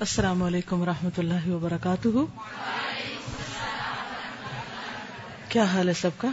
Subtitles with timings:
[0.00, 2.08] السلام علیکم و اللہ وبرکاتہ۔
[5.48, 6.28] کیا حال ہے سب کا؟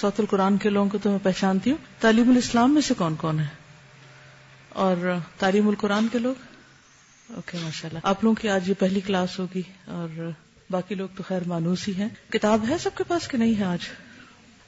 [0.00, 3.40] سوت القرآن کے لوگوں کو تو میں پہچانتی ہوں۔ تعلیم الاسلام میں سے کون کون
[3.40, 3.46] ہے؟
[4.68, 6.34] اور تعلیم القرآن کے لوگ؟
[7.34, 10.30] اوکے ماشاء اللہ آپ لوگوں کی آج یہ پہلی کلاس ہوگی اور
[10.70, 13.64] باقی لوگ تو خیر مانوس ہی ہیں۔ کتاب ہے سب کے پاس کہ نہیں ہے
[13.64, 13.88] آج؟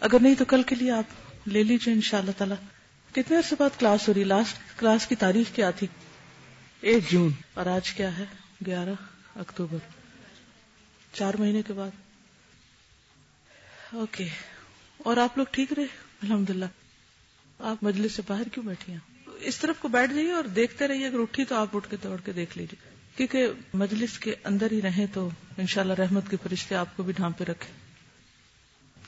[0.01, 1.05] اگر نہیں تو کل کے لیے آپ
[1.49, 2.57] لے لیجیے ان شاء اللہ تعالیٰ۔
[3.13, 5.87] کتنے عرصے بعد کلاس ہو رہی لاسٹ کلاس کی تاریخ کیا تھی؟
[6.87, 8.25] ایک جون، اور آج کیا ہے؟
[8.67, 8.93] گیارہ
[9.37, 9.79] اکتوبر۔
[11.13, 11.91] چار مہینے کے بعد۔
[13.93, 14.29] اوکے۔
[14.99, 15.83] اور آپ لوگ ٹھیک رہے؟
[16.23, 16.65] الحمد للہ
[17.59, 19.01] آپ مجلس سے باہر کیوں بیٹھی ہیں؟
[19.41, 22.21] اس طرف کو بیٹھ جائیے اور دیکھتے رہیے۔ اگر اٹھی تو آپ اٹھ کے دوڑ
[22.25, 26.97] کے دیکھ لیجیے۔ کیونکہ مجلس کے اندر ہی رہیں تو انشاءاللہ رحمت کے فرشتے آپ
[26.97, 27.73] کو بھی ڈھانپے رکھے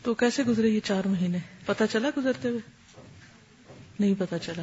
[0.03, 2.61] تو کیسے گزرے یہ چار مہینے؟ پتا چلا گزرتے ہوئے؟
[4.01, 4.63] نہیں پتا چلا۔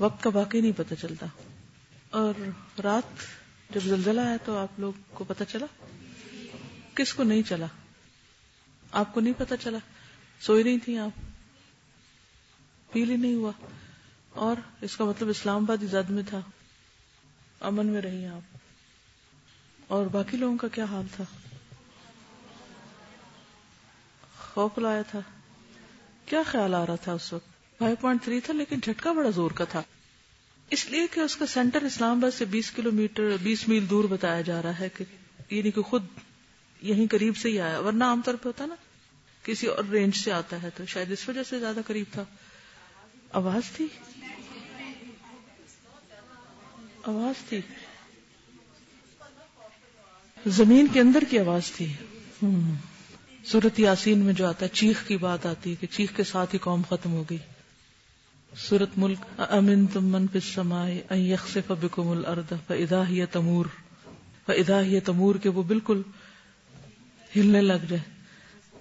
[0.00, 1.26] وقت کا باقی نہیں پتا چلتا۔
[2.10, 2.34] اور
[2.80, 3.02] رات
[3.70, 5.66] جب زلزلہ آیا تو آپ لوگ کو پتا چلا؟
[6.94, 7.66] کس کو نہیں چلا؟
[8.92, 9.78] آپ کو نہیں پتا چلا؟
[10.40, 11.20] سوئی نہیں تھی آپ۔
[12.92, 13.52] فیل ہی نہیں ہوا۔
[14.30, 16.40] اور اس کا مطلب اسلام آباد زد میں تھا۔
[17.60, 18.56] امن میں رہی آپ۔
[19.88, 21.24] اور باقی لوگوں کا کیا حال تھا؟
[24.38, 25.20] خوف لایا تھا۔
[26.26, 27.49] کیا خیال آ رہا تھا اس وقت؟
[27.80, 29.82] فائیو پوائنٹ تھری تھا، لیکن جھٹکا بڑا زور کا تھا۔
[30.70, 34.04] اس لیے کہ اس کا سینٹر اسلام آباد سے بیس کلو میٹر، بیس میل دور
[34.04, 35.04] بتایا جا رہا ہے کہ
[35.50, 36.04] یعنی کہ خود
[36.82, 38.74] یہیں قریب سے ہی آیا، ورنہ عام طور پہ ہوتا نا،
[39.42, 42.24] کسی اور رینج سے آتا ہے تو شاید اس وجہ سے زیادہ قریب تھا۔
[43.32, 43.86] آواز تھی؟
[47.02, 47.60] آواز تھی۔
[50.46, 51.92] زمین کے اندر کی آواز تھی۔
[53.44, 56.54] سورت یاسین میں جو آتا ہے، چیخ کی بات آتی ہے کہ چیخ کے ساتھ
[56.54, 57.38] ہی قوم ختم ہو گئی۔
[58.56, 61.34] سورت ملک، امن تم من پسمائے
[61.80, 63.66] بکم الرد فدا ہی تمور
[64.46, 66.02] فدا ہی تمور کے وہ بالکل
[67.36, 68.02] ہلنے لگ جائے۔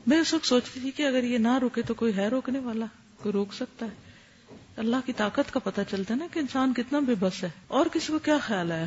[0.08, 2.86] میں اس وقت سوچتی تھی کہ اگر یہ نہ روکے تو کوئی ہے روکنے والا،
[3.18, 3.92] کوئی روک سکتا ہے۔
[4.78, 7.86] اللہ کی طاقت کا پتہ چلتا ہے نا کہ انسان کتنا بے بس ہے۔ اور
[7.94, 8.86] کسی کو کیا خیال آیا؟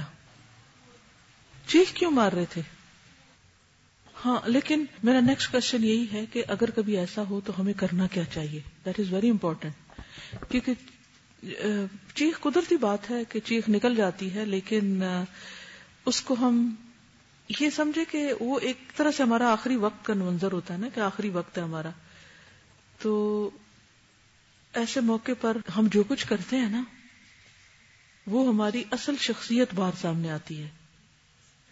[1.67, 2.63] چیخ کیوں مار رہے تھے؟
[4.25, 8.07] ہاں لیکن میرا نیکسٹ کوشچن یہی ہے کہ اگر کبھی ایسا ہو تو ہمیں کرنا
[8.07, 9.75] کیا چاہیے؟ دیٹ از ویری امپورٹینٹ
[10.49, 10.73] کیونکہ
[12.15, 15.03] چیخ قدرتی بات ہے کہ چیخ نکل جاتی ہے، لیکن
[16.07, 16.75] اس کو ہم
[17.61, 20.89] یہ سمجھے کہ وہ ایک طرح سے ہمارا آخری وقت کا منظر ہوتا ہے نا،
[20.95, 21.91] کہ آخری وقت ہے ہمارا۔
[22.99, 23.51] تو
[24.75, 26.83] ایسے موقع پر ہم جو کچھ کرتے ہیں نا،
[28.27, 30.69] وہ ہماری اصل شخصیت بار سامنے آتی ہے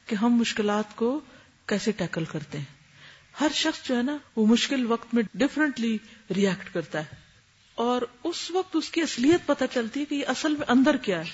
[0.07, 1.21] کہ ہم مشکلات کو
[1.67, 2.79] کیسے ٹیکل کرتے ہیں۔
[3.41, 5.97] ہر شخص جو ہے نا، وہ مشکل وقت میں ڈفرینٹلی
[6.37, 7.19] ریئیکٹ کرتا ہے۔
[7.81, 11.19] اور اس وقت اس کی اصلیت پتہ چلتی ہے کہ یہ اصل میں اندر کیا
[11.19, 11.31] ہے۔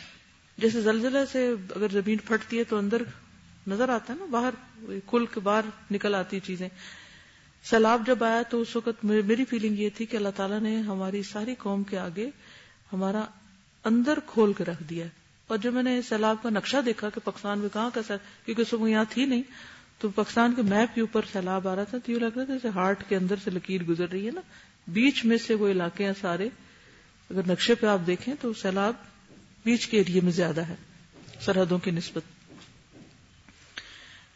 [0.59, 3.03] جیسے زلزلے سے اگر زمین پھٹتی ہے تو اندر
[3.67, 4.55] نظر آتا ہے نا، باہر
[5.07, 6.69] کل کے باہر نکل آتی چیزیں۔
[7.65, 11.23] سیلاب جب آیا تو اس وقت میری فیلنگ یہ تھی کہ اللہ تعالیٰ نے ہماری
[11.23, 12.31] ساری قوم کے آگے
[12.93, 13.25] ہمارا
[13.85, 15.07] اندر کھول کے رکھ دیا
[15.47, 18.63] اور جب میں نے سیلاب کا نقشہ دیکھا کہ پاکستان میں کہاں کا سر کیونکہ
[18.63, 19.43] اس وقت یہاں تھی نہیں،
[19.99, 22.53] تو پاکستان کے میپ کے اوپر سیلاب آ رہا تھا تو یہ لگ رہا تھا
[22.53, 24.41] جیسے ہارٹ کے اندر سے لکیر گزر رہی ہے نا۔
[24.89, 26.49] بیچ میں سے وہ علاقے ہیں سارے۔
[27.31, 28.95] اگر نقشے پہ آپ دیکھیں تو سیلاب
[29.65, 30.75] بیچ کے ایریے میں زیادہ ہے،
[31.41, 32.23] سرحدوں کی نسبت۔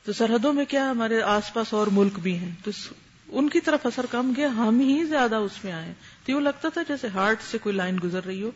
[0.07, 2.71] تو سرحدوں میں کیا ہمارے آس پاس اور ملک بھی ہیں۔ تو
[3.29, 5.93] ان کی طرف اثر کم گیا، ہم ہی زیادہ اس میں آئے
[6.27, 8.51] تو یہ لگتا تھا جیسے ہارٹ سے کوئی لائن گزر رہی ہو۔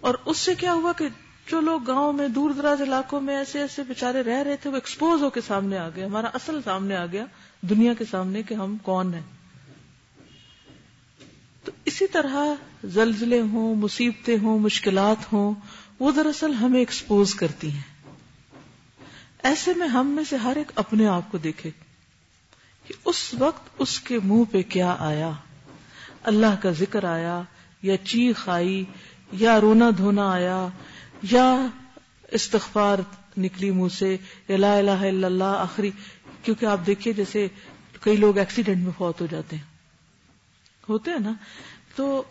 [0.00, 1.08] اور اس سے کیا ہوا کہ
[1.46, 4.74] جو لوگ گاؤں میں دور دراز علاقوں میں ایسے ایسے بےچارے رہ رہے تھے، وہ
[4.74, 7.24] ایکسپوز ہو کے سامنے آ گیا ہمارا اصل سامنے آ گیا،
[7.60, 9.43] دنیا کے سامنے کہ ہم کون ہیں۔
[11.64, 12.36] تو اسی طرح
[12.84, 15.54] زلزلے ہوں، مصیبتیں ہوں، مشکلات ہوں،
[15.98, 17.82] وہ دراصل ہمیں ایکسپوز کرتی ہیں۔
[19.42, 21.70] ایسے میں ہم میں سے ہر ایک اپنے آپ کو دیکھے
[22.86, 25.30] کہ اس وقت اس کے منہ پہ کیا آیا۔
[26.22, 27.42] اللہ کا ذکر آیا،
[27.82, 28.84] یا چیخ آئی،
[29.32, 30.68] یا رونا دھونا آیا،
[31.22, 31.66] یا
[32.32, 32.98] استغفار
[33.38, 34.16] نکلی منہ سے،
[34.48, 35.90] یا لا الہ الا اللہ آخری۔
[36.42, 37.48] کیونکہ آپ دیکھیے جیسے
[38.00, 39.73] کئی لوگ ایکسیڈنٹ میں فوت ہو جاتے ہیں۔
[40.88, 41.32] ہوتے ہیں نا،
[41.96, 42.22] تو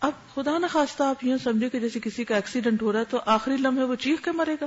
[0.00, 3.04] اب خدا نہ خواستہ آپ یوں سمجھے کہ جیسے کسی کا ایکسیڈنٹ ہو رہا ہے
[3.04, 4.66] تو آخری لمحے وہ چیخ کے مرے گا۔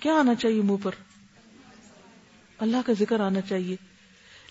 [0.00, 0.90] کیا آنا چاہیے منہ پر؟
[2.58, 3.76] اللہ کا ذکر آنا چاہیے۔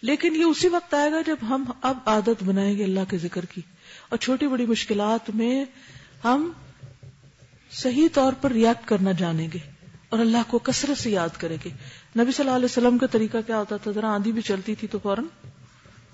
[0.01, 3.45] لیکن یہ اسی وقت آئے گا جب ہم اب عادت بنائیں گے اللہ کے ذکر
[3.45, 3.61] کی۔
[4.09, 5.65] اور چھوٹی بڑی مشکلات میں
[6.23, 6.51] ہم
[7.71, 9.59] صحیح طور پر ریاکٹ کرنا جانیں گے
[10.09, 11.69] اور اللہ کو کثرت سے یاد کریں گے۔
[12.19, 14.87] نبی صلی اللہ علیہ وسلم کا طریقہ کیا ہوتا تھا؟ ذرا آندھی بھی چلتی تھی
[14.87, 15.25] تو فوراً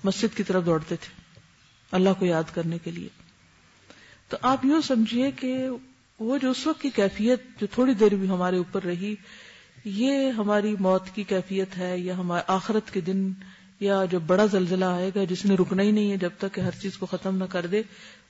[0.04, 1.20] مسجد کی طرف دوڑتے تھے
[1.92, 3.08] اللہ کو یاد کرنے کے لیے۔
[4.28, 5.68] تو آپ یوں سمجھیے کہ
[6.18, 9.14] وہ جو اس وقت کی کیفیت جو تھوڑی دیر بھی ہمارے اوپر رہی،
[9.84, 13.32] یہ ہماری موت کی کیفیت ہے یا ہمارے آخرت کے دن
[13.80, 16.60] یا جو بڑا زلزلہ آئے گا جس نے رکنا ہی نہیں ہے جب تک کہ
[16.60, 17.82] ہر چیز کو ختم نہ کر دے،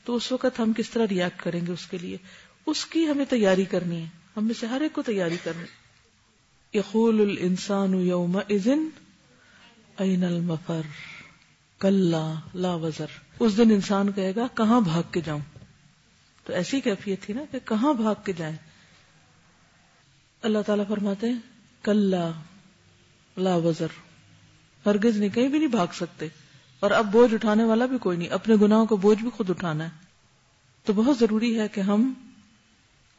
[0.05, 2.17] تو اس وقت ہم کس طرح ریئیکٹ کریں گے اس کے لیے؟
[2.67, 7.21] اس کی ہمیں تیاری کرنی ہے، ہم میں سے ہر ایک کو تیاری کرنی یقول
[7.21, 8.89] الانسان یوم اذن
[9.99, 10.81] این المفر
[11.83, 13.07] کلا لا وزر۔
[13.41, 15.41] اس دن انسان کہے گا، کہاں بھاگ کے جاؤں؟
[16.45, 18.57] تو ایسی کیفیت تھی نا کہ کہاں بھاگ کے جائیں؟
[20.43, 21.39] اللہ تعالیٰ فرماتے ہیں،
[21.83, 22.31] کلا
[23.37, 23.87] لا وزر۔
[24.87, 26.29] ہرگز نہیں، کہیں بھی نہیں بھاگ سکتے۔
[26.81, 29.85] اور اب بوجھ اٹھانے والا بھی کوئی نہیں، اپنے گناہوں کو بوجھ بھی خود اٹھانا
[29.85, 29.91] ہے۔
[30.85, 32.13] تو بہت ضروری ہے کہ ہم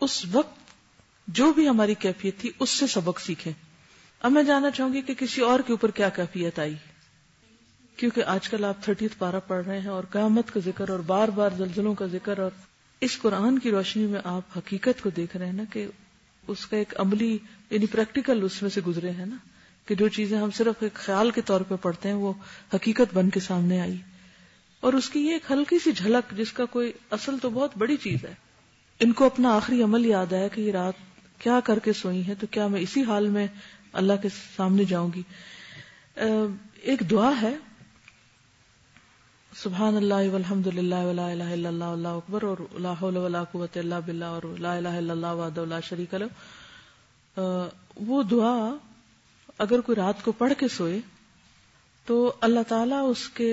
[0.02, 0.60] اس وقت
[1.28, 3.54] جو بھی ہماری کیفیت تھی، اس سے سبق سیکھیں۔
[4.20, 6.76] اب میں جاننا چاہوں گی کہ کسی اور کے اوپر کیا کیفیت آئی۔
[7.98, 11.28] کیونکہ آج کل آپ تھرٹی پارہ پڑھ رہے ہیں اور قیامت کا ذکر اور بار
[11.28, 12.52] بار زلزلوں کا ذکر اور
[13.02, 15.88] اس قرآن کی روشنی میں آپ حقیقت کو دیکھ رہے ہیں نا کہ
[16.48, 17.38] اس کا ایک عملی
[17.70, 19.36] یعنی پریکٹیکل اس میں سے گزرے ہیں نا
[19.86, 22.34] کہ جو چیزیں ہم صرف ایک خیال کے طور پہ پڑھتے ہیں وہ
[22.74, 23.98] حقیقت بن کے سامنے آئی۔
[24.80, 27.98] اور اس کی یہ ایک ہلکی سی جھلک جس کا کوئی اصل تو بہت بڑی
[27.98, 28.34] چیز ہے۔
[29.00, 30.94] ان کو اپنا آخری عمل یاد آیا کہ یہ رات
[31.40, 33.48] کیا کر کے سوئی ہے تو کیا میں اسی حال میں
[33.94, 35.22] اللہ کے سامنے جاؤں گی۔
[36.82, 37.56] ایک دعا ہے۔
[39.58, 43.78] سبحان اللہ والحمد للہ ولا الہ الا اللہ اللہ اکبر، اور لا حول ولا قوت
[43.78, 47.40] الا باللہ، اور لا الہ الا اللہ وحدہ لا شریک لہ
[48.08, 48.56] وہ دعا
[49.66, 51.00] اگر کوئی رات کو پڑھ کے سوئے
[52.08, 53.52] تو اللہ تعالیٰ اس کے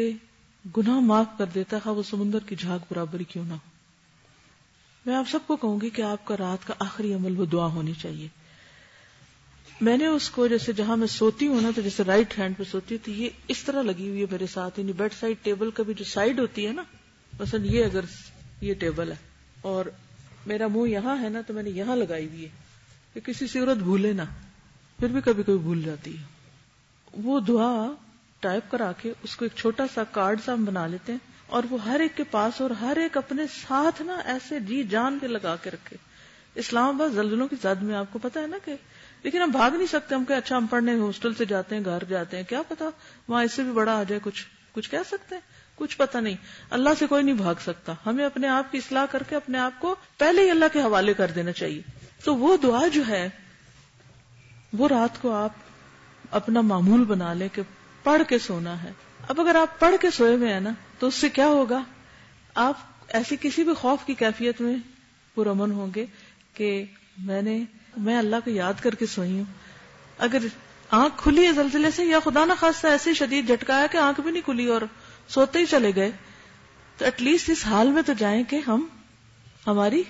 [0.76, 3.68] گناہ معاف کر دیتا ہے وہ سمندر کی جھاگ برابری کیوں نہ ہو۔
[5.06, 7.66] میں آپ سب کو کہوں گی کہ آپ کا رات کا آخری عمل وہ دعا
[7.74, 8.28] ہونی چاہیے۔
[9.80, 12.62] میں نے اس کو جیسے جہاں میں سوتی ہوں نا تو جیسے رائٹ ہینڈ پہ
[12.64, 15.70] سوتی ہوں، تو یہ اس طرح لگی ہوئی ہے میرے ساتھ۔ یعنی بیڈ سائڈ ٹیبل
[15.70, 16.82] کا بھی جو سائڈ ہوتی ہے نا،
[17.40, 18.00] مثلا یہ اگر
[18.60, 19.16] یہ ٹیبل ہے
[19.62, 19.86] اور
[20.46, 22.48] میرا منہ یہاں ہے نا تو میں نے یہاں لگائی ہوئی ہے
[23.14, 24.24] کہ کسی صورت بھولے نا
[24.98, 26.22] پھر بھی کبھی کبھی بھول جاتی ہے۔
[27.12, 27.90] وہ دعا
[28.40, 31.62] ٹائپ کرا کے اس کو ایک چھوٹا سا کارڈ سا ہم بنا لیتے ہیں اور
[31.70, 35.26] وہ ہر ایک کے پاس اور ہر ایک اپنے ساتھ نا ایسے جی جان کے
[35.28, 35.96] لگا کے رکھے۔
[36.54, 38.74] اسلام آباد زلزلوں کی زد میں آپ کو پتا ہے نا کہ
[39.22, 42.04] لیکن ہم بھاگ نہیں سکتے، ہم کہ اچھا ہم پڑھنے ہاسٹل سے جاتے ہیں، گھر
[42.04, 42.84] جاتے ہیں، کیا پتا؟
[43.28, 45.42] وہاں اس سے بھی بڑا آ جائے کچھ کچھ کہہ سکتے ہیں،
[45.74, 46.34] کچھ پتا نہیں۔
[46.70, 49.80] اللہ سے کوئی نہیں بھاگ سکتا۔ ہمیں اپنے آپ کی اصلاح کر کے اپنے آپ
[49.80, 51.82] کو پہلے ہی اللہ کے حوالے کر دینا چاہیے۔
[52.24, 53.28] تو وہ دعا جو ہے،
[54.72, 55.52] وہ رات کو آپ
[56.30, 57.62] اپنا معمول بنا لیں کہ
[58.02, 58.92] پڑھ کے سونا ہے۔
[59.28, 61.82] اب اگر آپ پڑھ کے سوئے ہوئے ہیں نا، تو اس سے کیا ہوگا؟
[62.54, 62.76] آپ
[63.08, 64.76] ایسی کسی بھی خوف کی کیفیت میں
[65.34, 66.06] پرامن ہوں گے
[66.54, 66.84] کہ
[67.18, 67.64] میں نے
[67.96, 69.44] میں اللہ کو یاد کر کے سوئی ہوں۔
[70.18, 70.38] اگر
[70.90, 74.30] آنکھ کھلی ہے زلزلے سے یا خدا نہ خاصا ایسے شدید جھٹکایا کہ آنکھ بھی
[74.30, 74.80] نہیں کھلی اور
[75.28, 76.10] سوتے ہی چلے گئے،
[76.96, 78.86] تو ایٹ لیسٹ اس حال میں تو جائیں کہ ہم
[79.66, 80.02] ہماری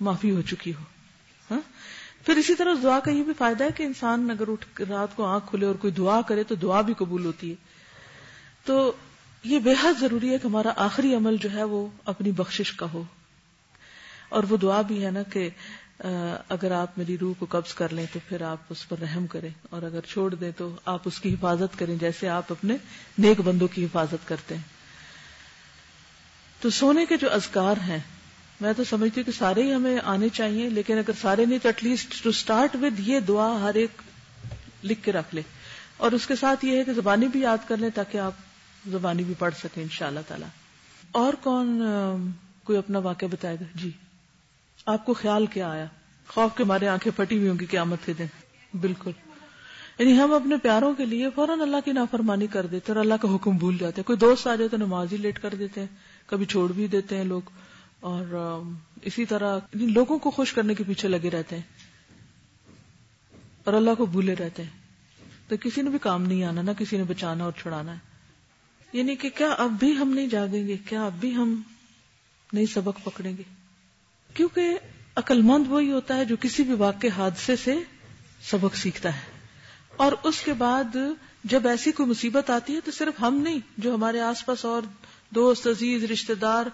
[0.00, 0.84] معافی ہو چکی ہو۔
[1.50, 1.60] ہاں؟
[2.26, 5.24] پھر اسی طرح دعا کا یہ بھی فائدہ ہے کہ انسان اگر اٹھ رات کو
[5.24, 7.54] آنکھ کھلے اور کوئی دعا کرے تو دعا بھی قبول ہوتی ہے۔
[8.64, 8.92] تو
[9.44, 12.86] یہ بے حد ضروری ہے کہ ہمارا آخری عمل جو ہے وہ اپنی بخشش کا
[12.92, 13.02] ہو۔
[14.28, 15.50] اور وہ دعا بھی ہے نا کہ
[16.48, 19.50] اگر آپ میری روح کو قبض کر لیں تو پھر آپ اس پر رحم کریں
[19.70, 22.76] اور اگر چھوڑ دیں تو آپ اس کی حفاظت کریں جیسے آپ اپنے
[23.18, 24.62] نیک بندوں کی حفاظت کرتے ہیں۔
[26.60, 27.98] تو سونے کے جو ازکار ہیں،
[28.60, 31.68] میں تو سمجھتی ہوں کہ سارے ہی ہمیں آنے چاہیے، لیکن اگر سارے نہیں تو
[31.68, 34.02] at least to start with یہ دعا ہر ایک
[34.84, 35.42] لکھ کے رکھ لے
[35.96, 38.32] اور اس کے ساتھ یہ ہے کہ زبانی بھی یاد کر لیں تاکہ آپ
[38.86, 40.46] زبانی بھی پڑھ سکیں ان شاء اللہ تعالی۔
[41.12, 41.82] اور کون
[42.64, 43.90] کوئی اپنا واقعہ بتائے گا؟ جی۔
[44.86, 45.86] آپ کو خیال کیا آیا؟
[46.28, 48.26] خوف کے مارے آنکھیں پھٹی ہوئی ہوں گی قیامت کے دن۔
[48.80, 49.10] بالکل۔
[49.98, 53.34] یعنی ہم اپنے پیاروں کے لیے فوراً اللہ کی نافرمانی کر دیتے اور اللہ کا
[53.34, 55.86] حکم بھول جاتے ہیں۔ کوئی دوست آ جائے تو نماز ہی لیٹ کر دیتے ہیں۔
[56.26, 57.40] کبھی چھوڑ بھی دیتے ہیں لوگ۔
[58.00, 58.24] اور
[59.02, 61.62] اسی طرح لوگوں کو خوش کرنے کے پیچھے لگے رہتے ہیں۔
[63.64, 64.70] اور اللہ کو بھولے رہتے ہیں۔
[65.48, 67.98] تو کسی نے بھی کام نہیں آنا، نہ کسی نے بچانا اور چھڑانا ہے۔
[68.92, 71.62] یعنی کہ کیا اب بھی ہم نہیں جاگیں گے؟ کیا اب بھی ہم
[72.52, 73.59] نہیں سبق پکڑیں گے؟
[74.34, 74.78] کیونکہ
[75.16, 77.74] عقل مند وہی ہوتا ہے جو کسی بھی واقع حادثے سے
[78.42, 79.40] سبق سیکھتا ہے۔
[79.96, 80.96] اور اس کے بعد
[81.44, 84.82] جب ایسی کوئی مصیبت آتی ہے تو صرف ہم نہیں، جو ہمارے آس پاس اور
[85.30, 86.66] دوست، عزیز رشتے دار،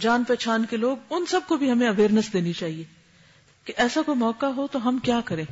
[0.00, 2.84] جان پہچان کے لوگ، ان سب کو بھی ہمیں اویئرنیس دینی چاہیے
[3.64, 5.44] کہ ایسا کوئی موقع ہو تو ہم کیا کریں۔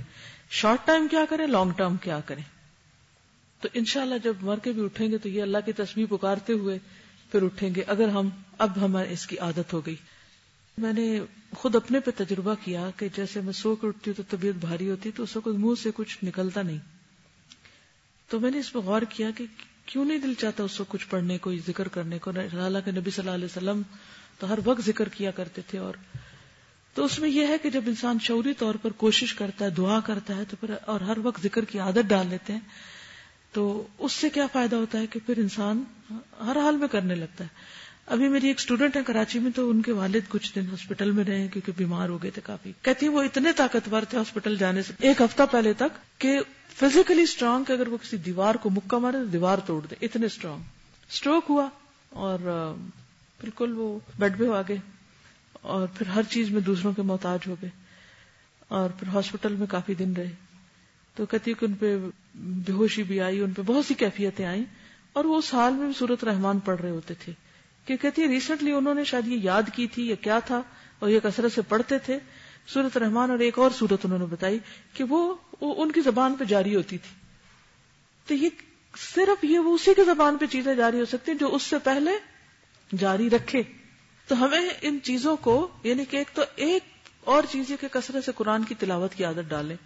[0.51, 2.43] شارٹ ٹائم کیا کریں لانگ ٹرم کیا کریں۔
[3.61, 6.79] تو انشاءاللہ جب مر کے بھی اٹھیں گے تو یہ اللہ کی تصویر پکارتے ہوئے
[7.33, 9.97] پھر اٹھیں گے۔ اگر ہم، اب ہمیں اس کی عادت ہو گئی۔
[10.79, 11.21] میں نے
[11.55, 14.91] خود اپنے پہ تجربہ کیا کہ جیسے میں سو کے اٹھتی ہوں تو طبیعت بھاری
[14.91, 16.79] ہوتی تو اس وقت منہ سے کچھ نکلتا نہیں۔
[18.29, 19.47] تو میں نے اس پہ غور کیا کہ
[19.87, 23.23] کیوں نہیں دل چاہتا اس کو کچھ پڑھنے کو، ذکر کرنے کو۔ حالانکہ نبی صلی
[23.23, 23.83] اللہ علیہ وسلم
[24.39, 25.95] تو ہر وقت ذکر کیا کرتے تھے اور
[26.95, 30.01] تو اس میں یہ ہے کہ جب انسان شعوری طور پر کوشش کرتا ہے، دعا
[30.01, 32.61] کرتا ہے تو پھر اور ہر وقت ذکر کی عادت ڈال لیتے ہیں۔
[33.53, 35.85] تو اس سے کیا فائدہ ہوتا ہے کہ پھر انسان
[36.47, 37.49] ہر حال میں کرنے لگتا ہے۔
[38.11, 41.25] ابھی میری ایک اسٹوڈنٹ ہے کراچی میں تو ان کے والد کچھ دن ہاسپٹل میں
[41.25, 44.93] رہے کیونکہ بیمار ہو گئے تھے کافی۔ کہتی وہ اتنے طاقتور تھے ہاسپٹل جانے سے۔
[44.99, 46.39] ایک ہفتہ پہلے تک کہ
[46.77, 50.27] فزیکلی اسٹرانگ کہ اگر وہ کسی دیوار کو مکہ مارے تو دیوار توڑ دے۔ اتنے
[50.27, 50.63] اسٹرانگ
[51.11, 51.69] اسٹروک ہوا
[52.09, 52.39] اور
[53.41, 54.77] بالکل وہ بیڈ پہ آ گئے
[55.63, 57.71] اور پھر ہر چیز میں دوسروں کے محتاج ہو گئے
[58.69, 60.31] اور پھر ہاسپٹل میں کافی دن رہے۔
[61.15, 61.97] تو کہتی کہ ان پہ
[62.35, 64.65] بے ہوشی بھی آئی، ان پہ بہت سی کیفیتیں آئیں
[65.13, 67.33] اور وہ اس حال میں بھی سورت رحمان پڑھ رہے ہوتے تھے۔
[67.85, 70.63] کہ کہتی ہے ریسنٹلی انہوں نے شاید یہ یاد کی تھی یا کیا تھا
[70.99, 72.19] اور یہ کثرت سے پڑھتے تھے.
[72.67, 74.59] سورت رحمان اور ایک اور سورت انہوں نے بتائی
[74.95, 77.15] کہ وہ ان کی زبان پہ جاری ہوتی تھی۔
[78.27, 78.49] تو یہ
[79.15, 81.79] صرف یہ وہ اسی کی زبان پہ چیزیں جاری ہو سکتی ہیں جو اس سے
[81.79, 82.11] پہلے
[82.99, 83.63] جاری رکھے۔
[84.29, 86.83] تو ہمیں ان چیزوں کو یعنی کہ ایک تو ایک
[87.25, 89.77] اور چیز کے کثرت سے قرآن کی تلاوت کی عادت ڈالیں۔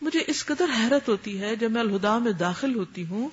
[0.00, 3.28] مجھے اس قدر حیرت ہوتی ہے جب میں الہدا میں داخل ہوتی ہوں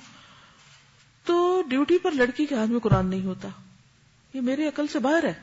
[1.26, 3.50] تو ڈیوٹی پر لڑکی کے ہاتھ میں قرآن نہیں ہوتا۔
[4.34, 5.34] یہ میری عقل سے باہر ہے۔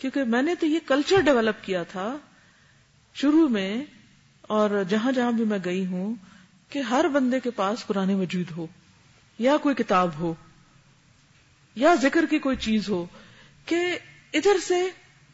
[0.00, 2.16] کیونکہ میں نے تو یہ کلچر ڈیولپ کیا تھا
[3.14, 3.84] شروع میں،
[4.42, 6.14] اور جہاں جہاں بھی میں گئی ہوں،
[6.70, 8.66] کہ ہر بندے کے پاس قرآن وجود ہو،
[9.38, 10.34] یا کوئی کتاب ہو،
[11.76, 13.04] یا ذکر کی کوئی چیز ہو،
[13.66, 13.98] کہ
[14.32, 14.82] ادھر سے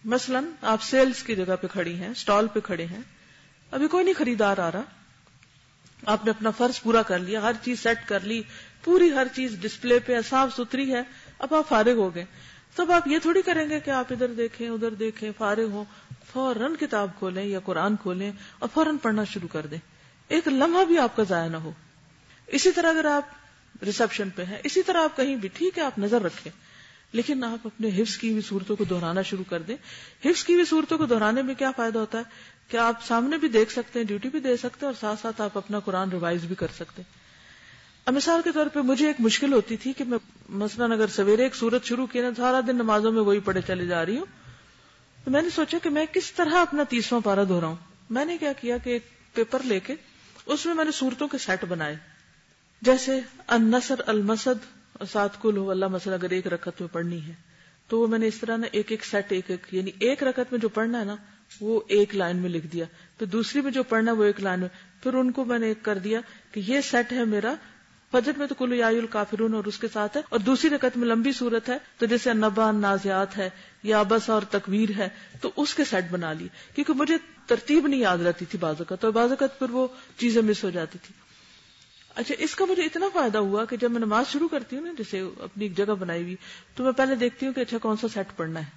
[0.04, 3.00] مثلا آپ سیلز کی جگہ پہ کھڑی ہیں اسٹال پہ کھڑے ہیں،
[3.72, 4.82] ابھی کوئی نہیں خریدار آ رہا۔
[6.06, 8.42] آپ نے اپنا فرض پورا کر لیا، ہر چیز سیٹ کر لی،
[8.84, 11.02] پوری ہر چیز ڈسپلے پہ صاف ستھری ہے،
[11.38, 12.24] اب آپ فارغ ہو گئے۔
[12.78, 15.84] تب آپ یہ تھوڑی کریں گے کہ آپ ادھر دیکھیں ادھر دیکھیں، فارغ ہوں،
[16.32, 19.78] فوراً کتاب کھولیں یا قرآن کھولیں اور فوراً پڑھنا شروع کر دیں۔
[20.28, 21.72] ایک لمحہ بھی آپ کا ضائع نہ ہو۔
[22.46, 23.22] اسی طرح اگر آپ
[23.84, 26.52] ریسپشن پہ ہیں، اسی طرح آپ کہیں بھی، ٹھیک ہے، آپ نظر رکھیں۔
[27.12, 29.76] لیکن آپ اپنے حفظ کی ہوئی صورتوں کو دہرانا شروع کر دیں۔
[30.24, 32.24] حفظ کی ہوئی صورتوں کو دہرانے میں کیا فائدہ ہوتا ہے؟
[32.68, 35.40] کہ آپ سامنے بھی دیکھ سکتے ہیں، ڈیوٹی بھی دے سکتے ہیں اور ساتھ ساتھ
[35.40, 37.17] آپ اپنا قرآن ریوائز بھی کر سکتے ہیں۔
[38.10, 41.54] مثال کے طور پہ مجھے ایک مشکل ہوتی تھی کہ میں مثلاً اگر سویرے ایک
[41.54, 44.24] سورت شروع کی نا، سارا دن نمازوں میں وہی پڑھے چلے جا رہی ہوں،
[45.24, 47.76] تو میں نے سوچا کہ میں کس طرح اپنا تیسواں پارا دہراؤں۔
[48.10, 49.02] میں نے کیا کیا کہ ایک
[49.34, 49.94] پیپر لے کے
[50.46, 51.96] اس میں میں نے صورتوں کے سیٹ بنائے۔
[52.82, 54.78] جیسے، النصر المسد،
[55.12, 57.32] سات کل ہو، اللہ مسل اگر ایک رکعت میں پڑھنی ہے۔
[57.88, 60.46] تو وہ میں نے اس طرح نا ایک ایک سیٹ، ایک ایک یعنی ایک رکعت
[60.50, 61.16] میں جو پڑھنا ہے نا،
[61.60, 62.84] وہ ایک لائن میں لکھ دیا۔
[63.18, 64.68] پھر دوسری میں جو پڑھنا ہے وہ ایک لائن میں۔
[65.02, 66.20] پھر ان کو میں نے ایک کر دیا
[66.52, 67.54] کہ یہ سیٹ ہے میرا
[68.12, 71.08] فجر میں تو کلو یا الکافرون اور اس کے ساتھ ہے۔ اور دوسری رکعت میں
[71.08, 73.50] لمبی صورت ہے تو جیسے نبا نازیات ہے
[73.82, 75.08] یا بس اور تکویر ہے
[75.40, 79.12] تو اس کے سیٹ بنا لی۔ کیونکہ مجھے ترتیب نہیں یاد رہتی تھی بازوقت اور
[79.12, 79.86] بازوقت پھر وہ
[80.16, 81.14] چیزیں مس ہو جاتی تھی۔
[82.14, 84.92] اچھا اس کا مجھے اتنا فائدہ ہوا کہ جب میں نماز شروع کرتی ہوں نا،
[84.98, 86.36] جیسے اپنی ایک جگہ بنائی ہوئی،
[86.74, 88.70] تو میں پہلے دیکھتی ہوں کہ اچھا کون سا سیٹ پڑھنا ہے،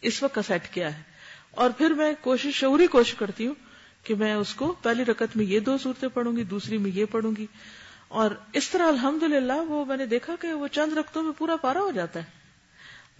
[0.00, 1.02] اس وقت کا سیٹ کیا ہے۔
[1.50, 3.54] اور پھر میں کوشش، شعوری کوشش کرتی ہوں
[4.02, 7.04] کہ میں اس کو پہلی رکعت میں یہ دو صورتیں پڑھوں گی، دوسری میں یہ
[7.10, 7.46] پڑھوں گی۔
[8.08, 9.22] اور اس طرح الحمد
[9.68, 12.24] وہ میں نے دیکھا کہ وہ چند رقطوں میں پورا پارا ہو جاتا ہے۔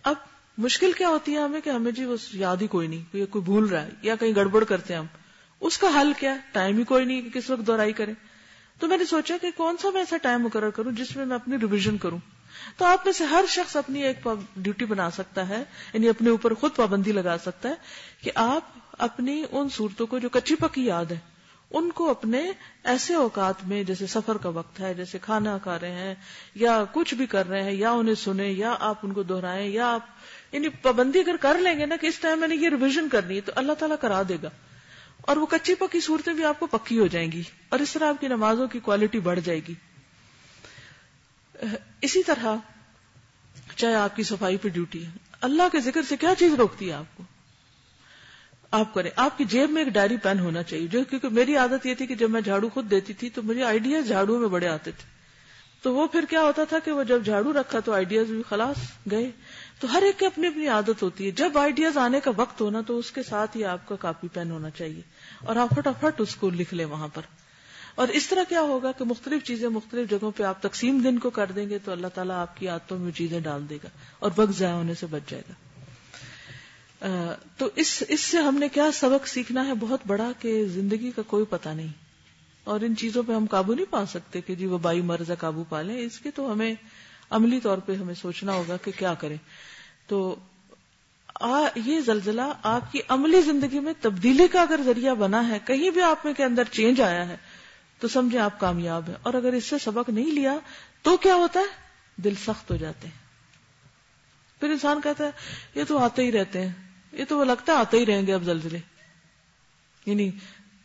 [0.02, 0.14] اب
[0.58, 3.64] مشکل کیا ہوتی ہے ہمیں کہ ہمیں جی وہ یاد ہی کوئی نہیں، کوئی بھول
[3.64, 5.06] رہا ہے یا کہیں گڑبڑ کرتے ہیں ہم۔
[5.60, 8.14] اس کا حل کیا ٹائم ہی کوئی نہیں کہ کس وقت دہرائی کریں
[8.78, 11.36] تو میں نے سوچا کہ کون سا میں ایسا ٹائم مقرر کروں جس میں میں
[11.36, 12.18] اپنی ریویژن کروں۔
[12.76, 16.54] تو آپ میں سے ہر شخص اپنی ایک ڈیوٹی بنا سکتا ہے یعنی اپنے اوپر
[16.54, 17.74] خود پابندی لگا سکتا ہے
[18.22, 18.62] کہ آپ
[18.98, 21.18] اپنی ان صورتوں کو جو کچی پکی یاد ہے
[21.70, 22.52] ان کو اپنے
[22.84, 26.14] ایسے اوقات میں، جیسے سفر کا وقت ہے، جیسے کھانا کھا رہے ہیں،
[26.54, 29.94] یا کچھ بھی کر رہے ہیں، یا انہیں سنیں، یا آپ ان کو دہرائیں، یا
[29.94, 30.06] آپ
[30.52, 33.36] یعنی پابندی اگر کر لیں گے نا کہ اس ٹائم میں نے یہ ریویژن کرنی
[33.36, 34.50] ہے، تو اللہ تعالیٰ کرا دے گا۔
[35.20, 38.08] اور وہ کچی پکی صورتیں بھی آپ کو پکی ہو جائیں گی۔ اور اس طرح
[38.08, 39.74] آپ کی نمازوں کی کوالٹی بڑھ جائے گی۔
[42.00, 42.56] اسی طرح
[43.76, 46.94] چاہے آپ کی صفائی پہ ڈیوٹی ہے۔ اللہ کے ذکر سے کیا چیز روکتی ہے
[46.94, 47.22] آپ کو؟
[48.76, 51.86] آپ کریں۔ آپ کی جیب میں ایک ڈائری پین ہونا چاہیے، جو کیونکہ میری عادت
[51.86, 54.68] یہ تھی کہ جب میں جھاڑو خود دیتی تھی تو مجھے آئیڈیاز جھاڑو میں بڑے
[54.68, 55.16] آتے تھے۔
[55.82, 58.76] تو وہ پھر کیا ہوتا تھا کہ وہ جب جھاڑو رکھا تو آئیڈیاز بھی خلاص
[59.10, 59.30] گئے۔
[59.80, 62.80] تو ہر ایک کی اپنی اپنی عادت ہوتی ہے۔ جب آئیڈیاز آنے کا وقت ہونا
[62.80, 65.00] تو اس کے ساتھ ہی آپ کا کاپی پین ہونا چاہیے۔
[65.44, 67.22] اور آپ فٹافٹ اس کو لکھ لیں وہاں پر۔
[67.94, 71.30] اور اس طرح کیا ہوگا کہ مختلف چیزیں مختلف جگہوں پہ آپ تقسیم دن کو
[71.30, 74.30] کر دیں گے تو اللہ تعالیٰ آپ کی عادتوں میں چیزیں ڈال دے گا اور
[74.36, 75.65] وقت ضائع ہونے سے بچ جائے گا۔
[77.58, 81.22] تو اس اس سے ہم نے کیا سبق سیکھنا ہے؟ بہت بڑا کہ زندگی کا
[81.22, 81.88] کوئی پتہ نہیں۔
[82.64, 85.64] اور ان چیزوں پہ ہم قابو نہیں پا سکتے کہ جی وہ بائی مرض قابو
[85.68, 86.74] پا لیں۔ اس کے تو ہمیں
[87.30, 89.36] عملی طور پہ ہمیں سوچنا ہوگا کہ کیا کریں۔
[90.06, 90.36] تو
[91.40, 95.90] آ, یہ زلزلہ آپ کی عملی زندگی میں تبدیلی کا اگر ذریعہ بنا ہے کہیں
[95.90, 97.36] بھی آپ میں کے اندر چینج آیا ہے
[98.00, 100.58] تو سمجھے آپ کامیاب ہیں۔ اور اگر اس سے سبق نہیں لیا
[101.02, 101.76] تو کیا ہوتا ہے؟
[102.16, 103.26] دل سخت ہو جاتے ہیں۔
[104.60, 105.30] پھر انسان کہتا ہے
[105.74, 106.85] یہ تو آتے ہی رہتے ہیں۔
[107.16, 108.78] یہ تو وہ لگتا ہے آتے ہی رہیں گے اب زلزلے۔
[110.06, 110.30] یعنی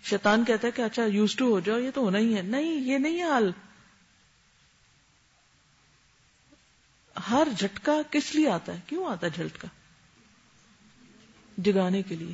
[0.03, 2.73] شیطان کہتا ہے کہ اچھا یوز ٹو ہو جاؤ، یہ تو ہونا ہی ہے۔ نہیں،
[2.73, 3.51] یہ نہیں ہے حال
[7.29, 9.67] ہر جھٹکا کس لیے آتا ہے؟ کیوں آتا ہے جھٹکا؟
[11.57, 12.33] جگانے کے لیے۔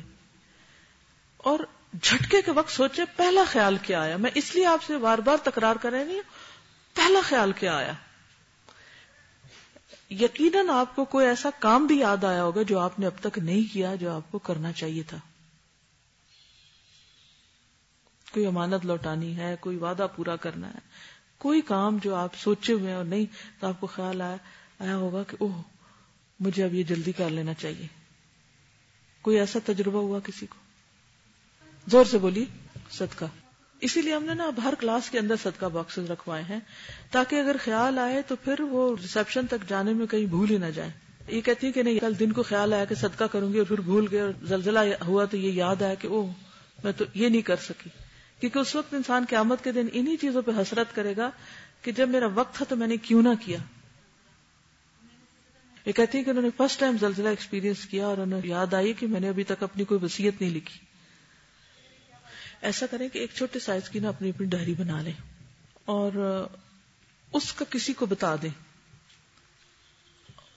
[1.36, 1.60] اور
[2.02, 5.36] جھٹکے کے وقت سوچے پہلا خیال کیا آیا؟ میں اس لیے آپ سے بار بار
[5.36, 6.20] تکرار کر رہے نہیں
[6.94, 7.92] پہلا خیال کیا آیا؟
[10.10, 13.38] یقیناً آپ کو کوئی ایسا کام بھی یاد آیا ہوگا جو آپ نے اب تک
[13.38, 15.18] نہیں کیا جو آپ کو کرنا چاہیے تھا۔
[18.32, 20.78] کوئی امانت لوٹانی ہے، کوئی وعدہ پورا کرنا ہے،
[21.38, 23.24] کوئی کام جو آپ سوچے ہوئے ہیں اور نہیں،
[23.60, 24.36] تو آپ کو خیال آیا
[24.78, 25.62] آیا ہوگا کہ اوہ،
[26.40, 27.86] مجھے اب یہ جلدی کر لینا چاہیے۔
[29.22, 30.56] کوئی ایسا تجربہ ہوا کسی کو؟
[31.90, 32.44] زور سے بولی
[32.90, 33.24] صدقہ۔
[33.80, 36.60] اسی لیے ہم نے نا اب ہر کلاس کے اندر صدقہ باکسز رکھوائے ہیں
[37.10, 40.66] تاکہ اگر خیال آئے تو پھر وہ ریسپشن تک جانے میں کہیں بھول ہی نہ
[40.66, 40.90] جائے
[41.28, 43.66] یہ کہتی ہے کہ نہیں، کل دن کو خیال آیا کہ صدقہ کروں گی اور
[43.66, 46.26] پھر بھول گئے اور زلزلہ ہوا تو یہ یاد آیا کہ او
[46.84, 47.90] میں تو یہ نہیں کر سکی۔
[48.40, 51.30] کیونکہ اس وقت انسان قیامت کے دن انہی چیزوں پہ حسرت کرے گا
[51.82, 53.58] کہ جب میرا وقت تھا تو میں نے کیوں نہ کیا۔
[55.86, 58.92] یہ کہتی ہے کہ انہوں نے فرسٹ ٹائم زلزلہ ایکسپیرینس کیا اور انہیں یاد آئی
[58.92, 60.87] کہ میں نے ابھی تک اپنی کوئی وسیعت نہیں لکھی۔
[62.62, 65.12] ایسا کریں کہ ایک چھوٹے سائز کی نا اپنی اپنی ڈائری بنا لیں
[65.84, 66.46] اور
[67.32, 68.50] اس کا کسی کو بتا دیں۔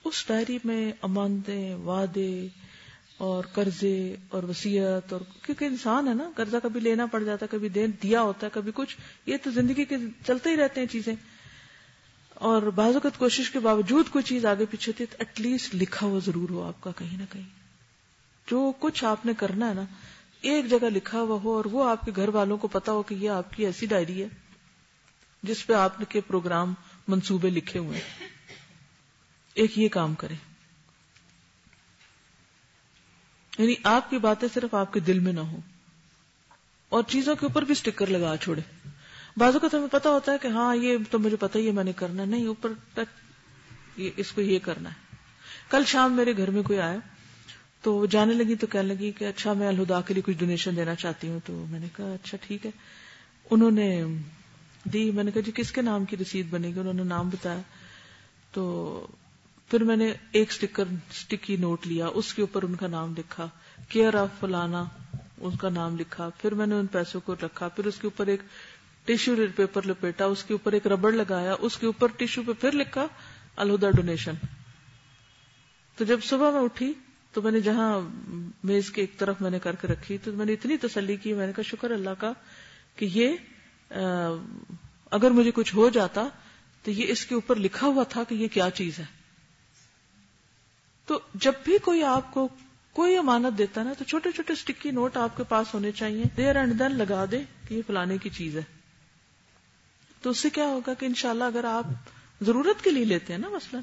[0.03, 2.47] اس ڈائری میں امانتیں وعدے
[3.17, 7.57] اور قرضے اور وسیعت اور کیونکہ انسان ہے نا، قرضہ کبھی لینا پڑ جاتا ہے،
[7.57, 7.69] کبھی
[8.03, 11.15] دیا ہوتا ہے، کبھی کچھ۔ یہ تو زندگی کے چلتے ہی رہتے ہیں چیزیں۔
[12.33, 15.75] اور بعض اوقات کوشش کے باوجود کوئی چیز آگے پیچھے ہوتی ہے، تو ایٹ لیسٹ
[15.75, 17.49] لکھا ہوا ضرور ہو آپ کا کہیں نہ کہیں۔
[18.47, 19.83] جو کچھ آپ نے کرنا ہے نا
[20.41, 23.15] ایک جگہ لکھا ہوا ہو اور وہ آپ کے گھر والوں کو پتا ہو کہ
[23.15, 24.27] یہ آپ کی ایسی ڈائری ہے
[25.43, 26.73] جس پہ آپ کے پروگرام
[27.07, 28.27] منصوبے لکھے ہوئے ہیں۔
[29.53, 30.33] ایک یہ کام کرے
[33.57, 35.57] یعنی آپ کی باتیں صرف آپ کے دل میں نہ ہو
[36.89, 38.61] اور چیزوں کے اوپر بھی اسٹکر لگا چھوڑے
[39.37, 41.71] بازو کا تو ہمیں پتا ہوتا ہے کہ ہاں یہ تو مجھے پتا ہی ہے،
[41.71, 43.21] میں نے کرنا نہیں، اوپر تک
[43.95, 45.15] اس کو یہ کرنا ہے۔
[45.69, 46.97] کل شام میرے گھر میں کوئی آیا۔
[47.81, 50.75] تو وہ جانے لگی تو کہنے لگی کہ اچھا میں الہدا کے لیے کچھ ڈونیشن
[50.75, 52.71] دینا چاہتی ہوں۔ تو میں نے کہا اچھا ٹھیک ہے۔
[53.51, 54.03] انہوں نے
[54.83, 57.29] دی، میں نے کہا جی کس کے نام کی رسید بنے گی؟ انہوں نے نام
[57.29, 57.61] بتایا۔
[58.51, 59.07] تو
[59.69, 63.47] پھر میں نے ایک اسٹکر اسٹکی نوٹ لیا، اس کے اوپر ان کا نام لکھا۔
[63.89, 64.83] کیئر آف فلانا
[65.37, 68.27] اس کا نام لکھا۔ پھر میں نے ان پیسوں کو رکھا۔ پھر اس کے اوپر
[68.27, 68.39] ایک
[69.05, 72.71] ٹیشو پیپر لپیٹا، اس کے اوپر ایک ربڑ لگایا۔ اس کے اوپر ٹیشو پہ پھر
[72.71, 73.07] لکھا،
[73.55, 74.33] الہدا ڈونیشن
[75.95, 76.93] تو جب صبح میں اٹھی
[77.33, 77.99] تو میں نے جہاں
[78.63, 81.33] میز کے ایک طرف میں نے کر کے رکھی، تو میں نے اتنی تسلی کی،
[81.33, 82.31] میں نے کہا شکر اللہ کا
[82.95, 83.35] کہ یہ
[85.11, 86.27] اگر مجھے کچھ ہو جاتا
[86.83, 89.05] تو یہ اس کے اوپر لکھا ہوا تھا کہ یہ کیا چیز ہے۔
[91.05, 92.47] تو جب بھی کوئی آپ کو
[92.93, 96.55] کوئی امانت دیتا نا، تو چھوٹے چھوٹے اسٹکی نوٹ آپ کے پاس ہونے چاہیے۔ دیر
[96.55, 98.63] اینڈ دین لگا دے کہ یہ فلانے کی چیز ہے۔
[100.21, 101.85] تو اس سے کیا ہوگا کہ انشاءاللہ اگر آپ
[102.41, 103.81] ضرورت کے لیے لیتے ہیں نا، مثلاً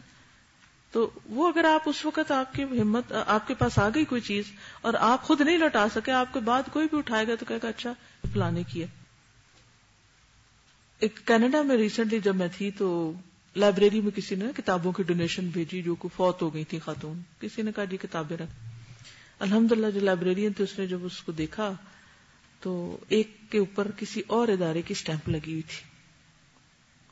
[0.93, 4.21] تو وہ اگر آپ اس وقت آپ کی ہمت، آپ کے پاس آ گئی کوئی
[4.21, 4.45] چیز
[4.81, 7.59] اور آپ خود نہیں لوٹا سکے، آپ کے بعد کوئی بھی اٹھائے گا تو کہے
[7.63, 7.93] گا اچھا
[8.33, 8.87] فلانے کی ہے
[10.99, 13.13] ایک کینیڈا میں ریسنٹلی جب میں تھی تو
[13.57, 17.21] لائبریری میں کسی نے کتابوں کی ڈونیشن بھیجی جو کو فوت ہو گئی تھی خاتون۔
[17.41, 18.51] کسی نے کہا جی کتابیں رکھ۔
[19.39, 21.73] الحمد للہ جو لائبریرین تھے اس نے جب اس کو دیکھا
[22.61, 25.89] تو ایک کے اوپر کسی اور ادارے کی اسٹیمپ لگی ہوئی تھی۔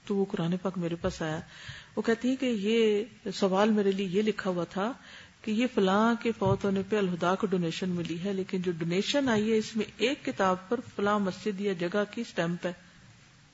[0.06, 1.40] تو وہ قرآن پاک میرے پاس آیا۔
[1.96, 3.04] وہ کہتی ہے کہ یہ
[3.35, 4.92] سوال میرے لیے یہ لکھا ہوا تھا
[5.42, 9.28] کہ یہ فلاں کے فوت ہونے پہ الہدا کو ڈونیشن ملی ہے، لیکن جو ڈونیشن
[9.28, 12.72] آئی ہے، اس میں ایک کتاب پر فلاں مسجد یا جگہ کی اسٹیمپ ہے۔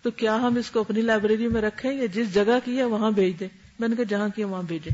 [0.02, 3.10] تو کیا ہم اس کو اپنی لائبریری میں رکھیں یا جس جگہ کی ہے وہاں
[3.10, 4.90] بھیج دیں؟ میں نے کہا، جہاں کی وہاں بھیجے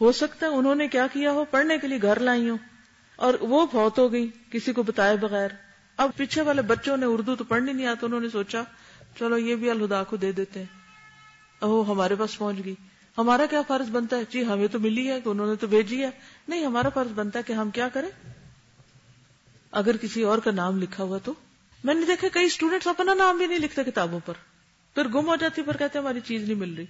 [0.00, 2.56] ہو سکتا ہے انہوں نے کیا کیا ہو؟ پڑھنے کے لیے گھر لائی ہو
[3.16, 5.50] اور وہ فوت ہو گئی کسی کو بتائے بغیر۔
[5.96, 8.62] اب پیچھے والے بچوں نے اردو تو پڑھنی نہیں آتا انہوں نے سوچا،
[9.18, 10.83] چلو یہ بھی الہدا کو دے دیتے ہیں۔
[11.64, 12.74] ہمارے پاس پہنچ گئی۔
[13.18, 16.10] ہمارا کیا فرض بنتا ہے؟ جی ہمیں تو ملی ہے انہوں نے تو بھیجی ہے۔
[16.48, 18.30] نہیں، ہمارا فرض بنتا ہے کہ ہم کیا کریں؟
[19.70, 21.32] اگر کسی اور کا نام لکھا ہوا تو۔
[21.84, 24.34] میں نے دیکھا کئی اسٹوڈینٹس اپنا نام بھی نہیں لکھتے کتابوں پر۔
[24.94, 26.84] پھر گم ہو جاتی پر کہتے ہماری چیز نہیں مل رہی۔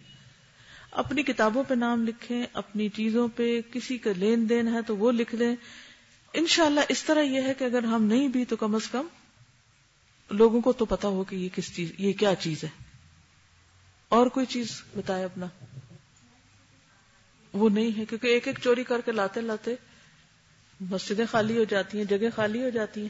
[0.90, 5.12] اپنی کتابوں پہ نام لکھیں، اپنی چیزوں پہ کسی کا لین دین ہے تو وہ
[5.12, 5.56] لکھ دیں
[6.32, 9.06] انشاءاللہ اس طرح یہ ہے کہ اگر ہم نہیں بھی تو کم از کم
[10.30, 12.93] لوگوں کو تو پتا ہو کہ یہ کس چیز، یہ کیا چیز ہے۔
[14.14, 15.46] اور کوئی چیز بتائے اپنا؟
[17.52, 19.74] وہ نہیں ہے، کیونکہ ایک ایک چوری کر کے لاتے لاتے
[20.80, 23.08] مسجدیں خالی ہو جاتی ہیں جگہ خالی ہو جاتی ہیں۔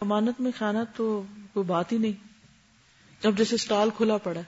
[0.00, 2.12] امانت میں کھانا تو کوئی بات ہی نہیں۔
[3.26, 4.40] اب جیسے اسٹال کھلا پڑا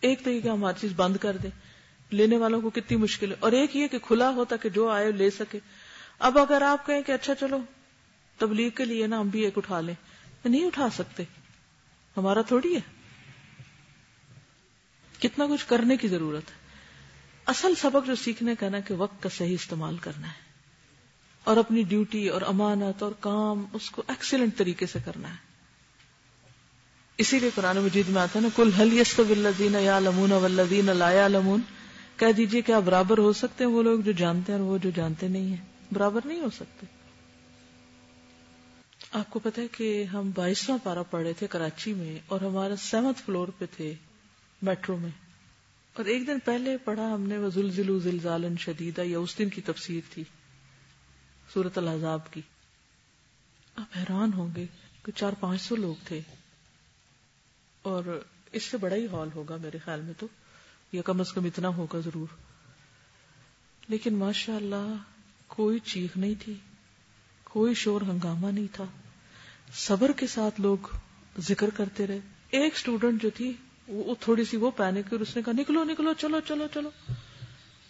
[0.00, 1.50] ایک تو یہ کہ ہم ہر چیز بند کر دیں۔
[2.10, 5.12] لینے والوں کو کتنی مشکل ہے۔ اور ایک یہ کہ کھلا ہوتا کہ جو آئے
[5.12, 5.58] لے سکے۔
[6.18, 7.58] اب اگر آپ کہیں کہ اچھا چلو،
[8.38, 9.94] تبلیغ کے لیے نا ہم بھی ایک اٹھا لیں۔
[10.44, 11.22] نہیں اٹھا سکتے۔
[12.16, 13.01] ہمارا تھوڑی ہے۔
[15.22, 16.62] کتنا کچھ کرنے کی ضرورت ہے۔
[17.46, 20.52] اصل سبق جو سیکھنے کا نا کہ وقت کا صحیح استعمال کرنا ہے۔
[21.44, 25.52] اور اپنی ڈیوٹی اور امانت اور کام اس کو ایکسیلنٹ طریقے سے کرنا ہے۔
[27.18, 29.20] اسی لیے قرآن مجید میں آتا ہے نا کل حل یس
[29.80, 31.60] یا لمون ولدین لایا لمون
[32.16, 34.90] کہہ دیجیے کیا برابر ہو سکتے ہیں وہ لوگ جو جانتے ہیں اور وہ جو
[34.90, 36.86] جانتے نہیں ہیں۔ برابر نہیں ہو سکتے۔
[39.12, 43.22] آپ کو پتا ہے کہ ہم بائیسواں پارا پڑھے تھے کراچی میں اور ہمارا سیونتھ
[43.26, 43.94] فلور پہ تھے۔
[44.62, 45.10] میٹرو میں۔
[45.92, 49.60] اور ایک دن پہلے پڑھا ہم نے وہ زلزلو زلزالن شدیدہ یا اس دن کی
[49.60, 50.24] تفسیر تھی
[51.52, 52.40] سورت الحضاب کی۔
[53.76, 54.66] آپ حیران ہوں گے
[55.02, 56.20] کہ چار پانچ سو لوگ تھے۔
[57.82, 60.26] اور اس سے بڑا ہی ہال ہوگا میرے خیال میں تو،
[60.92, 62.26] یا کم از کم اتنا ہوگا ضرور۔
[63.88, 64.96] لیکن ماشاء اللہ
[65.46, 66.54] کوئی چیخ نہیں تھی،
[67.44, 68.84] کوئی شور ہنگامہ نہیں تھا۔
[69.74, 70.78] صبر کے ساتھ لوگ
[71.38, 72.18] ذکر کرتے رہے۔
[72.50, 73.52] ایک اسٹوڈنٹ جو تھی
[73.88, 76.90] وہ تھوڑی سی وہ پہنے کی اس نے کہا، نکلو نکلو، چلو چلو چلو۔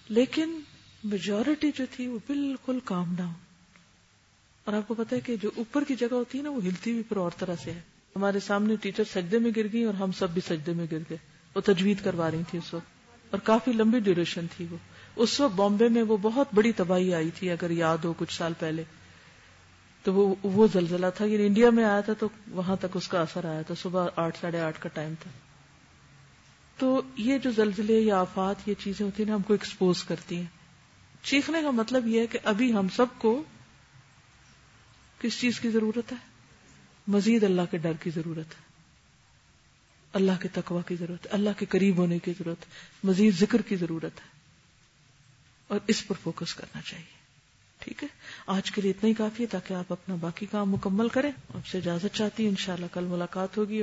[0.09, 0.61] لیکن
[1.05, 3.33] میجورٹی جو تھی وہ بالکل کام ڈاؤن
[4.65, 6.93] اور آپ کو پتا ہے کہ جو اوپر کی جگہ ہوتی ہے نا، وہ ہلتی
[6.93, 7.81] بھی پھر اور طرح سے ہے۔
[8.17, 11.17] ہمارے سامنے ٹیچر سجدے میں گر گئی اور ہم سب بھی سجدے میں گر گئے۔
[11.55, 12.87] وہ تجوید کروا رہی تھی اس وقت۔
[13.31, 14.77] اور کافی لمبی ڈیوریشن تھی وہ۔
[15.17, 18.53] اس وقت بامبے میں وہ بہت بڑی تباہی آئی تھی، اگر یاد ہو کچھ سال
[18.59, 18.85] پہلے۔
[20.03, 23.21] تو وہ وہ زلزلہ تھا۔ یعنی انڈیا میں آیا تھا تو وہاں تک اس کا
[23.21, 25.31] اثر آیا تھا۔ صبح آٹھ، ساڑھے آٹھ کا ٹائم تھا۔
[26.83, 30.37] تو یہ جو زلزلے یا آفات، یہ چیزیں ہوتی ہیں نا، ہم کو ایکسپوز کرتی
[30.37, 30.47] ہیں۔
[31.23, 33.45] چیخنے کا مطلب یہ ہے کہ ابھی ہم سب کو
[35.19, 36.17] کس چیز کی ضرورت ہے؟
[37.09, 38.63] مزید اللہ کے ڈر کی ضرورت ہے۔
[40.13, 42.71] اللہ کے تقوی کی ضرورت ہے، اللہ کے قریب ہونے کی ضرورت ہے،
[43.05, 44.29] مزید ذکر کی ضرورت ہے۔
[45.69, 47.23] اور اس پر فوکس کرنا چاہیے۔
[47.79, 48.09] ٹھیک ہے؟
[48.47, 51.67] آج کے لیے اتنا ہی کافی ہے تاکہ آپ اپنا باقی کام مکمل کریں۔ آپ
[51.67, 53.83] سے اجازت چاہتی ہوں ان کل ملاقات ہوگی۔